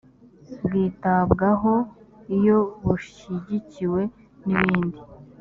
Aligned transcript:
bwitabwaho 0.65 1.73
iyo 2.37 2.57
bushyigikiwe 2.85 4.01
n 4.45 4.47
ibindi 4.55 4.99